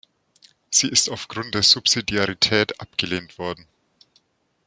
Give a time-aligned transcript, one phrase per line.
[0.71, 3.67] Sie ist aufgrund der Subsidiarität abgelehnt worden.